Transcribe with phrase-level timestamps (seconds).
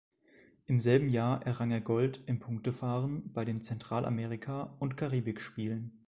[0.65, 5.99] Im selben Jahr errang er Gold im Punktefahren bei den Zentralamerika- und Karibikspielen.